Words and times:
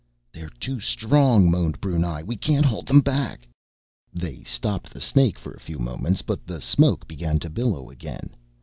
"They're 0.33 0.49
too 0.59 0.79
strong!" 0.79 1.51
moaned 1.51 1.79
Brunei. 1.79 2.23
"We 2.23 2.35
can't 2.35 2.65
hold 2.65 2.87
them 2.87 3.01
back." 3.01 3.47
They 4.11 4.41
stopped 4.41 4.91
the 4.91 4.99
snake 4.99 5.37
for 5.37 5.51
a 5.51 5.59
few 5.59 5.77
moments, 5.77 6.23
but 6.23 6.43
the 6.47 6.59
smoke 6.59 7.07
began 7.07 7.37
to 7.37 7.51
billow 7.51 7.87
again. 7.91 8.35